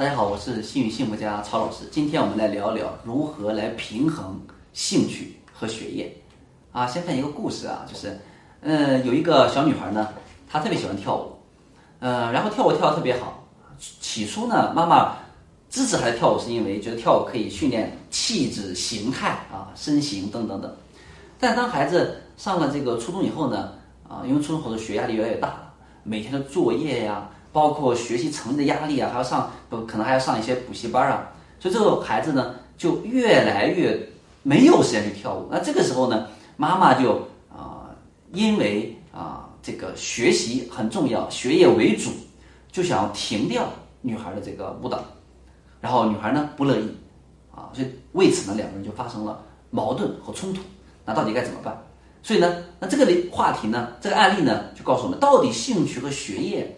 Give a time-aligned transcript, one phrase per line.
[0.00, 1.84] 大家好，我是幸运幸福家曹老师。
[1.90, 4.40] 今天我们来聊聊如何来平衡
[4.72, 6.10] 兴趣和学业。
[6.72, 8.18] 啊，先看一个故事啊，就是，
[8.62, 10.08] 嗯，有一个小女孩呢，
[10.48, 11.32] 她特别喜欢跳舞，
[11.98, 13.46] 呃，然后跳舞跳得特别好。
[13.78, 15.16] 起初呢，妈妈
[15.68, 20.76] 支持孩子跳舞，是因为觉得跳舞可以训练气质、形态啊、身形等等等。
[21.38, 23.74] 但当孩子上了这个初中以后呢，
[24.08, 25.70] 啊，因为初中后的学压力越来越大，
[26.04, 27.28] 每天的作业呀。
[27.52, 31.28] 包括学习成绩的压力啊，还要上不可能还要上一些补习班啊，
[31.58, 34.08] 所以这个孩子呢就越来越
[34.42, 35.48] 没有时间去跳舞。
[35.50, 37.90] 那这个时候呢，妈妈就啊，
[38.32, 42.10] 因为啊这个学习很重要，学业为主，
[42.70, 43.68] 就想要停掉
[44.00, 45.02] 女孩的这个舞蹈，
[45.80, 46.88] 然后女孩呢不乐意
[47.52, 50.60] 啊，所以为此呢两个人就发生了矛盾和冲突。
[51.04, 51.76] 那到底该怎么办？
[52.22, 56.76] 所以呢，那这个话题呢，这个案例呢就告诉我们，到底兴趣和学业。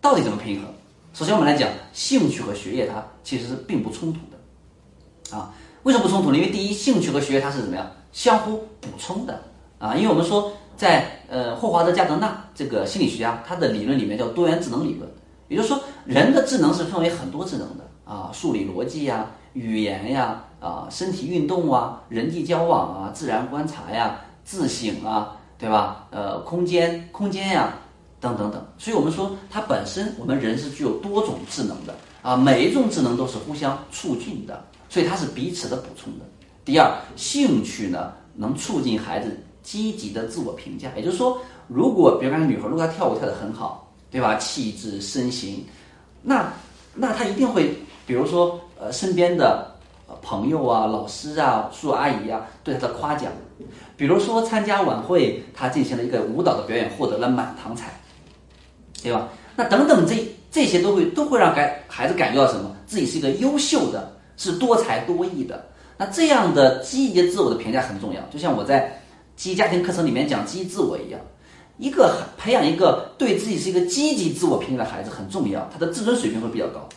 [0.00, 0.70] 到底怎么平衡？
[1.12, 6.38] 首先，我们来讲兴趣和学业，它其实是并不冲突的，啊，为什么不冲突呢？
[6.38, 9.42] 因为第一，兴趣和学业它是怎么样相互补充的
[9.78, 9.94] 啊？
[9.94, 15.10] 因为我们说，在呃霍华德加德纳这个心理学家他的理论里面叫多元智能理论，
[15.48, 26.06] 也就是说，人的智能是分为很多智能的啊，数理逻辑呀、语言呀、啊身体运动啊、人际交往啊、自然观察呀、自省啊，对吧？
[26.10, 27.74] 呃，空间空间呀。
[28.20, 36.24] 等等等，所以我们说它本身，我们人是具有多种智能的啊，每一种智能都是互相促进的，所以它是彼此的补充的。
[36.64, 44.36] 第二，兴趣呢能促进孩子积极的自我评价，也就是说，如果比如说女孩，如果她跳舞跳得很好，对吧？
[44.36, 45.64] 气质身形，
[46.22, 46.52] 那
[46.94, 47.74] 那她一定会，
[48.06, 49.74] 比如说呃身边的
[50.20, 53.32] 朋友啊、老师啊、叔叔阿姨啊对她的夸奖，
[53.96, 57.98] 比如说参加晚会，她进行了一个舞蹈的表演，获得了满堂彩。
[59.02, 59.28] 对吧？
[59.56, 60.16] 那等等，这
[60.50, 62.74] 这些都会都会让孩孩子感觉到什么？
[62.86, 65.64] 自己是一个优秀的，是多才多艺的。
[65.96, 68.20] 那这样的积极自我的评价很重要。
[68.30, 69.00] 就像我在
[69.36, 71.20] 积极家庭课程里面讲积极自我一样，
[71.78, 75.68] 一个培养一个对自己是一个积极自我评价的孩子很重要。
[75.72, 76.88] 他的自尊水平会比较高，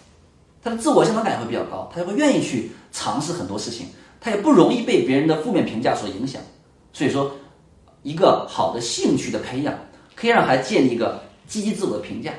[0.64, 3.88] 他的自我相当感会比较高，他就会愿意去尝试很多事情，
[4.22, 6.42] 他也不容易被别人的负面评价所影响。
[6.94, 7.32] 所以说，
[8.04, 9.74] 一个好的兴趣的培养，
[10.16, 11.22] 可以让孩子建立一个。
[11.54, 12.32] 积极自我的评价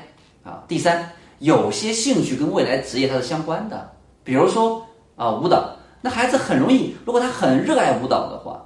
[0.43, 1.09] 啊，第三，
[1.39, 3.89] 有些兴趣跟未来职业它是相关的，
[4.25, 8.61] 比如说啊舞蹈，那孩子很容易，如果他很热爱舞蹈的话，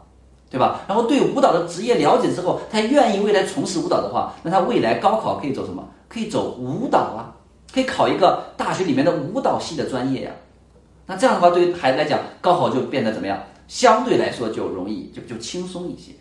[0.50, 0.82] 对吧？
[0.88, 5.88] 然后对舞蹈的职业了解之后，他愿意未来从事舞蹈的话，那他未来高考可以走什么？
[6.08, 7.30] 可以走舞蹈啊，
[7.72, 10.32] 可以考一个大学里面的舞蹈系的专业呀。
[11.06, 13.40] 那这样的话，对于孩子来讲，高考就变得怎么样？
[13.68, 16.12] 相对来说就容易，就就轻松一些。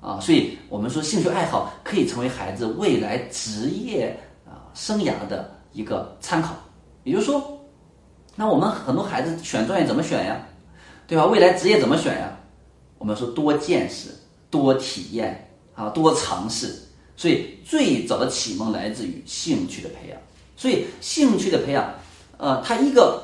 [0.00, 6.54] 啊，所以我们说兴趣爱好可以成为孩子未来职业啊生涯的一个参考。
[7.04, 7.58] 也就是说，
[8.36, 10.40] 那我们很多孩子选专业怎么选呀？
[11.06, 11.24] 对吧？
[11.24, 12.36] 未来职业怎么选呀？
[12.98, 14.10] 我们说多见识、
[14.50, 16.74] 多体验啊，多尝试。
[17.16, 20.18] 所以最早的启蒙来自于兴趣的培养。
[20.56, 21.92] 所以兴趣的培养，
[22.36, 23.22] 呃，它一个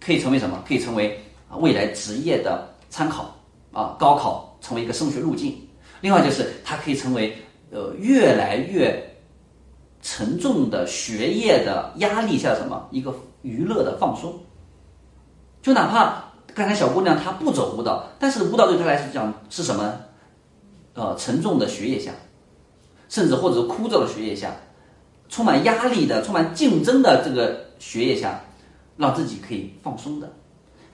[0.00, 0.62] 可以成为什么？
[0.66, 1.18] 可以成为
[1.58, 3.34] 未来职业的参考
[3.72, 5.63] 啊，高考成为一个升学路径。
[6.04, 7.34] 另外就是，它可以成为
[7.70, 9.02] 呃越来越
[10.02, 14.38] 沉重的学业的压力下什么一个娱乐的放松。
[15.62, 16.22] 就哪怕
[16.54, 19.98] 刚才小姑娘她不走舞蹈，但是舞蹈对她来讲是什么？
[20.92, 22.12] 呃，沉重的学业下，
[23.08, 24.54] 甚至或者是枯燥的学业下，
[25.30, 28.44] 充满压力的、充满竞争的这个学业下，
[28.98, 30.30] 让自己可以放松的。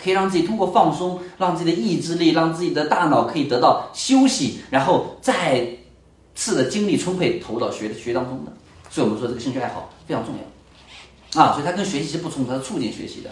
[0.02, 5.66] 可以让自己通过放松，让自己的意志力，让自己的大脑可以得到休息，然后再
[6.34, 8.52] 次的精力充沛投入到学学当中的。
[8.88, 13.30] 所以我们说这个兴趣爱好非常重要啊，所以它跟学习是不冲突，它是促进学习的。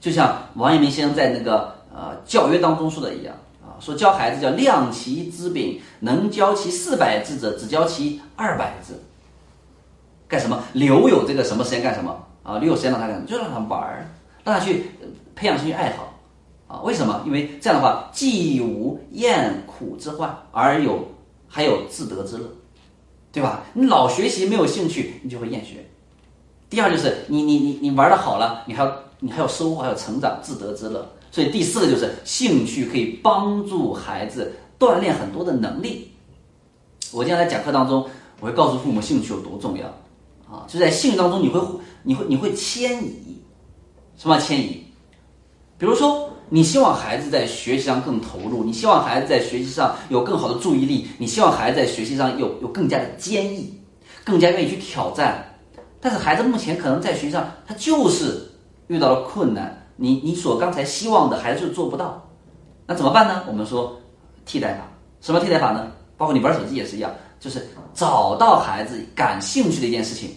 [0.00, 3.32] 就像王阳明先生在那个呃教约当中说的一样
[3.62, 9.00] 啊，说教孩子叫量其资禀，能教其四百字者，只教其二百字。
[10.26, 10.64] 干什么？
[10.72, 12.58] 留有这个什么时间干什么啊？
[12.58, 13.26] 留有时间让他干什么？
[13.28, 14.08] 就让他玩儿，
[14.42, 14.86] 让他去。
[15.34, 16.14] 培养兴趣爱好，
[16.66, 17.22] 啊，为什么？
[17.26, 21.08] 因为这样的话，既无厌苦之患，而有
[21.48, 22.44] 还有自得之乐，
[23.32, 23.64] 对吧？
[23.74, 25.88] 你老学习没有兴趣，你就会厌学。
[26.68, 31.06] 第二就是你你你你玩的好了，你还要你还要收获，还有成长，自得之乐。
[31.30, 36.12] 所以第四个就是兴趣可以帮助孩子锻炼很多的能力。
[37.10, 38.06] 我经常在讲课当中，
[38.40, 39.86] 我会告诉父母兴趣有多重要
[40.50, 40.64] 啊！
[40.66, 41.60] 就在兴趣当中，你会
[42.02, 43.42] 你会你会迁移，
[44.16, 44.84] 什么迁移？
[45.82, 53.76] 比如说，你希望孩子在学习上更投入，你希望孩子在学习上有更好的注意力，你希望孩子在学习上有有更加的坚毅，
[54.22, 55.44] 更加愿意去挑战。
[56.00, 58.48] 但是孩子目前可能在学习上他就是
[58.86, 62.30] 遇到了困难，你你所刚才希望的孩子就做不到，
[62.86, 63.42] 那怎么办呢？
[63.48, 64.00] 我们说
[64.46, 64.84] 替代法，
[65.20, 65.90] 什么替代法呢？
[66.16, 70.30] 包括你玩手机也是一样，就是找到孩子感兴趣的一件事情，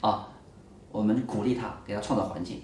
[0.00, 0.26] 啊，
[0.90, 2.60] 我们鼓励他，给他创造环境。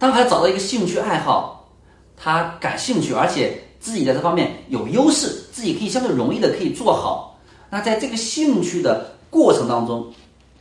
[0.00, 1.68] 当孩子找到一个兴趣爱好，
[2.16, 7.38] 他感兴趣，而且自己在这方面有优势，自己可以相对容易的可以做好。
[7.68, 10.10] 那在这个兴趣的过程当中，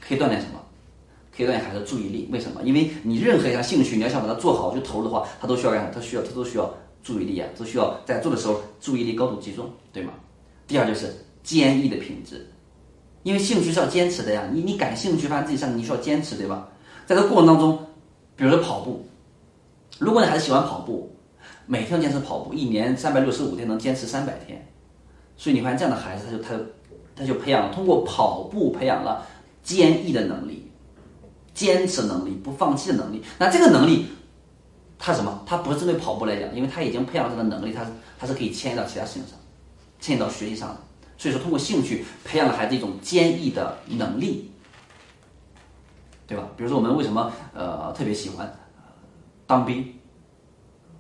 [0.06, 0.60] 可以锻炼什么？
[1.34, 2.28] 可以锻炼孩子注意力。
[2.34, 2.62] 为什么？
[2.64, 5.90] 因为你任何一项兴趣，你要想把它做好，去投入的话，他都需要干啥？
[5.90, 6.70] 他需要，他都需要
[7.02, 10.12] 注意力啊，都需要在做的时候注意力高度集中，对吗？
[10.68, 12.46] 第二就是坚毅的品质，
[13.24, 14.50] 因为兴趣是要坚持的呀。
[14.52, 16.68] 你你感兴趣，发现自己上你需要坚持，对吧？
[17.06, 17.80] 在这过程当中，
[18.36, 19.06] 比如说跑步。
[20.00, 21.14] 如果你孩子喜欢跑步，
[21.66, 24.66] 每天坚持跑步，一年三百六十五天能坚持三百天，
[25.36, 26.66] 所以你发现这样的孩子，他就他
[27.18, 29.28] 他就培养通过跑步培养了
[29.62, 30.72] 坚毅的能力、
[31.54, 33.22] 坚持能力、不放弃的能力。
[33.38, 34.08] 那这个能力，
[34.98, 35.44] 他什么？
[35.46, 37.86] 他不是针对跑步来讲，因为他已经培养这个能力，他
[38.18, 39.38] 他是可以迁移到其他事情上，
[40.00, 40.78] 迁移到学习上的。
[41.18, 44.50] 所以说，通过兴趣培养了孩子一种坚毅的能力，
[46.26, 46.48] 对吧？
[46.56, 48.50] 比如说我们为什么呃特别喜欢？
[49.50, 49.84] 当兵，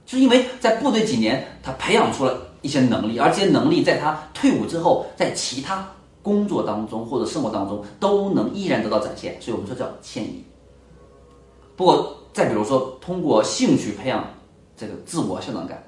[0.07, 5.87] 就是因为在部队几年，他培养出了一些能力，而这些能力在他退伍之后，在其他
[6.23, 10.43] 工作当中或者生活当中都能依然得到展现，所以我们说叫迁移。
[11.75, 14.25] 不过，再比如说，通过兴趣培养
[14.75, 15.83] 这个自我效能感，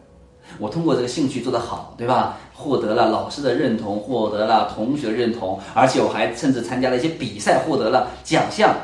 [0.59, 2.37] 我通过这个兴趣做得好，对吧？
[2.53, 8.75] 获得了老师的认同，获得了同学的认同，而且我还甚至参加了一些比赛，获得了奖项。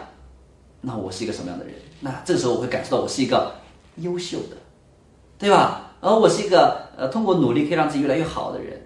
[0.81, 1.75] 那我是一个什么样的人？
[1.99, 3.51] 那这时候我会感受到我是一个。
[3.97, 4.57] 优秀的，
[5.37, 5.91] 对吧？
[5.99, 8.79] 而我是一个呃，通过努力可以让自己越来越好的人，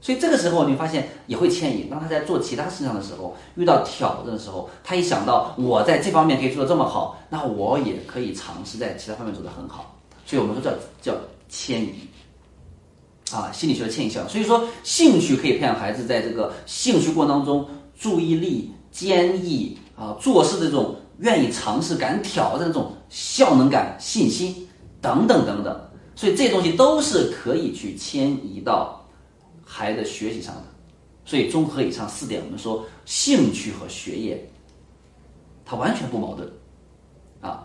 [0.00, 1.88] 所以这个时候你发现也会牵引。
[1.88, 9.96] 当他在做其他事情的时候，遇到挑战的时候，他一想到我在这方面可以做的这么好，那我也可以尝试在其他方面做得很好。
[10.26, 11.18] 所以我们说叫叫
[11.48, 11.94] 迁移
[13.32, 14.28] 啊，心理学的迁移效应。
[14.28, 17.64] 所以说，兴趣可以培养孩子在这个兴趣过程当中
[17.96, 20.96] 注意力、坚毅啊，做事的这种。
[21.20, 24.68] 愿意尝试、敢挑战这种效能感、信心
[25.00, 25.80] 等等等等，
[26.16, 29.06] 所以这东西都是可以去迁移到
[29.64, 30.62] 孩子学习上的。
[31.24, 34.50] 所以综合以上四点，我们说兴趣和学业，
[35.64, 36.50] 它完全不矛盾
[37.40, 37.64] 啊。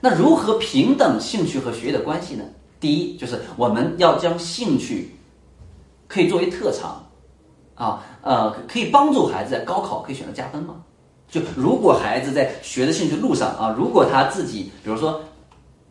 [0.00, 2.44] 那如何平等兴趣和学业的关系呢？
[2.80, 5.14] 第一，就是我们要将兴趣
[6.08, 7.06] 可以作为特长
[7.74, 10.82] 啊，呃，可以帮助孩子在高考可以选择加分吗？
[11.28, 15.20] 就如果孩子在学的兴趣路上啊，如果他自己，比如说，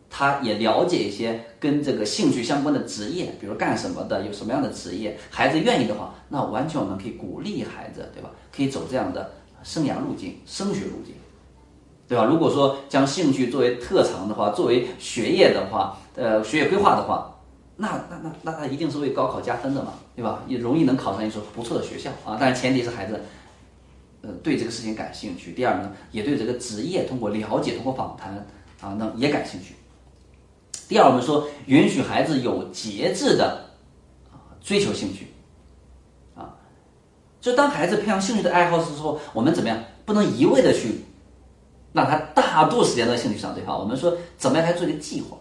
[0.08, 8.30] 他也了解一些跟这个兴趣相关的职业，比如干什么的，有什么样的职业，孩子愿意的话，那完全我们可以鼓励孩子，对吧？
[8.54, 9.30] 可以走这样的
[9.62, 11.14] 生涯路径、升学路径，
[12.08, 12.24] 对吧？
[12.24, 17.38] 如果说将兴趣作为特长的话，作为学业的话，呃，学业规划的话，
[17.76, 20.42] 那那那那那一定是为高考加分的嘛，对吧？
[20.48, 23.20] 也容易能考上一所不错的学校啊，但是前提是孩子。
[24.42, 25.52] 对这个事情感兴趣。
[25.52, 28.34] 第二呢，也对这个职业通过了解、通过访谈
[28.80, 29.74] 啊，那也感兴趣。
[30.88, 33.64] 第二，我们说允许孩子有节制的
[34.30, 35.26] 啊追求兴趣
[36.34, 36.54] 啊，
[37.40, 39.82] 就当孩子培养兴趣的爱好的时候，我们怎么样？
[40.04, 41.00] 不能一味的去
[41.92, 43.76] 让他大度时间在兴趣上，对吧？
[43.76, 44.64] 我们说怎么样？
[44.64, 45.36] 来做一个计划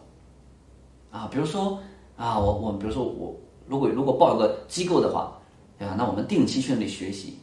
[1.12, 1.80] 啊，比如说
[2.18, 5.38] 啊，我我比如说我如果如果报一个机构的话，
[5.77, 5.94] 对吧？
[5.96, 7.38] 那我们定期去那里学习。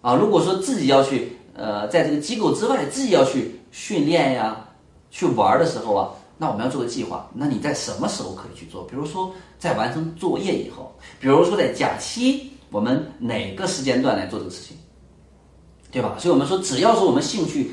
[0.00, 4.64] 啊，如果说自己要去，呃，在这个机构之外自己要去训练呀、
[5.10, 7.28] 去玩的时候啊，那我们要做个计划。
[7.34, 8.84] 那你在什么时候可以去做？
[8.84, 14.76] 比如说在完成作业以后，比如说在假期，我们哪个时间段来做这个事情，
[15.90, 16.14] 对吧？
[16.18, 17.72] 所以我们说，只要是我们兴趣，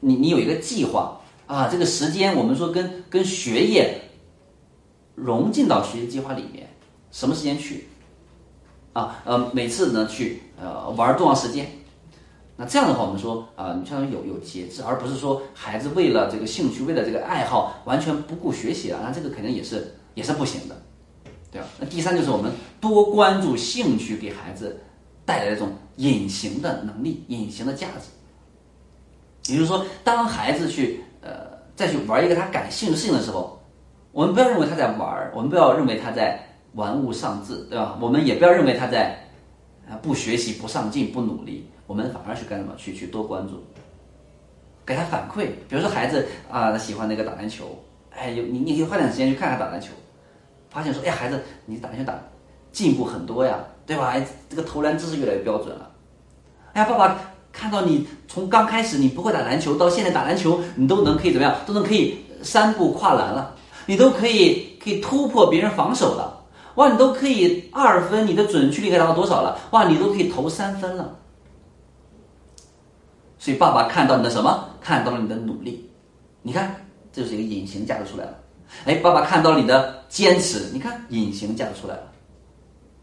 [0.00, 3.98] 你你有一个计划啊，这个时间我们说跟跟学业
[5.14, 6.68] 融进到学习计划里面，
[7.10, 7.88] 什么时间去？
[8.94, 11.68] 啊，呃，每次呢去呃玩多长时间？
[12.56, 20.80] 那这样的话，我们说啊，你相当于有有节制，而不是说孩子为了这个兴趣，为了这个爱好，完全不顾学习了，那这个肯定也是也是不行的，
[21.50, 21.66] 对吧？
[21.80, 24.80] 那第三就是我们多关注兴趣给孩子
[25.24, 29.52] 带来这种隐形的能力、隐形的价值。
[29.52, 31.30] 也就是说，当孩子去呃
[31.74, 33.60] 再去玩一个他感兴趣的事情的时候，
[34.12, 36.38] 我们不要认为他在玩，我们不要认为他在。
[36.74, 37.96] 玩物丧志，对吧？
[38.00, 39.16] 我们也不要认为他在
[39.88, 42.74] 啊不学习、不上进、不努力，我们反而去干什么？
[42.76, 43.62] 去去多关注，
[44.84, 45.46] 给他反馈。
[45.68, 47.78] 比如说孩子啊，他喜欢那个打篮球，
[48.10, 49.88] 哎，有你你可以花点时间去看看打篮球，
[50.68, 52.18] 发现说，哎，孩子你打篮球打
[52.72, 54.08] 进步很多呀，对吧？
[54.08, 55.90] 哎，这个投篮姿势越来越标准了。
[56.72, 57.20] 哎呀，爸爸
[57.52, 63.54] 看到你从刚开始你不会打篮球，到现在打篮球你都能可以怎么样，都能可以三步跨栏了，
[63.86, 66.43] 你都可以可以突破别人防守了，
[66.76, 69.58] 哇，你都可以二分，你的准确率可以达到多少了？
[69.70, 71.16] 哇，你都可以投三分了。
[73.38, 74.70] 所以爸爸看到你的什么？
[74.80, 75.90] 看到了你的努力，
[76.42, 76.74] 你看，
[77.12, 78.34] 这就是一个隐形价值出来了。
[78.86, 82.02] 哎，爸爸看到你的坚持，你看隐形价值出来了。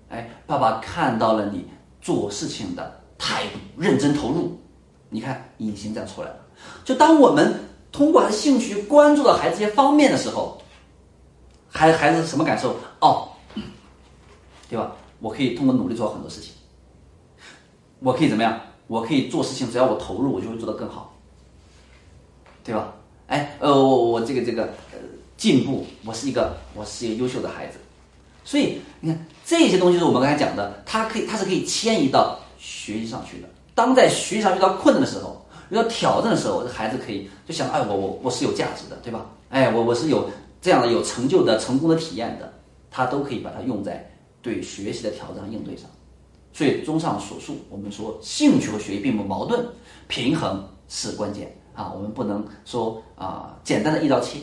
[0.09, 1.65] 哎，爸爸看到了你
[2.01, 4.59] 做事情的态度，认真投入，
[5.09, 6.35] 你看隐形价值出来了。
[6.83, 7.53] 就当我们
[7.91, 10.61] 通过他的兴趣关注到孩子这些方面的时候，
[11.69, 12.75] 孩孩子什么感受？
[12.99, 13.29] 哦，
[14.71, 14.95] 对吧？
[15.19, 16.53] 我可以通过努力做很多事情，
[17.99, 18.57] 我可以怎么样？
[18.87, 21.13] 我可以做事情，只要我投入，我就会做得更好，
[22.63, 22.93] 对吧？
[23.27, 24.63] 哎，呃，我我这个这个
[24.93, 24.99] 呃
[25.35, 27.77] 进步，我是一个我是一个优秀的孩子，
[28.45, 33.49] 所以你看这些东西是我们刚才讲的，它可以它是可以迁移到学习上去的。
[33.75, 39.25] 当在学习上遇到困难的时候，遇到挑战的时候，这孩子可以就想，哎，我我我是有价值的，对吧？
[39.49, 40.29] 哎，我我是有
[40.61, 42.53] 这样的有成就的成功的体验的，
[42.89, 44.11] 他都可以把它用在
[44.41, 45.89] 对学习的挑战应对上。
[46.53, 49.65] 所以，综上所述，我们说兴趣和学习并不矛盾，
[50.10, 51.93] 平衡是关键啊！
[51.95, 54.39] 我们不能说啊简单的一刀切。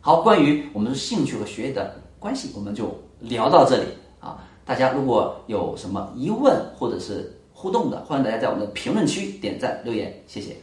[0.00, 3.84] 好，关于我们兴趣和学业的关系，我们就聊到这里
[4.18, 4.42] 啊！
[4.64, 10.56] 大家如果有什么疑问或者是互动的，欢迎大家在我们的评论区点赞留言，谢谢。